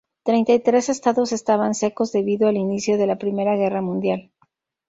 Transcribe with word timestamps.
Treinta 0.23 0.51
y 0.53 0.59
tres 0.59 0.89
estados 0.89 1.31
estaban 1.31 1.75
secos 1.75 2.11
debido 2.11 2.47
al 2.47 2.57
inicio 2.57 2.97
de 2.97 3.05
la 3.05 3.19
Primera 3.19 3.55
Guerra 3.55 3.83
Mundial. 3.83 4.31